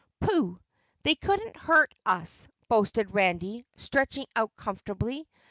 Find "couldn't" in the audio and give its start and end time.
1.13-1.55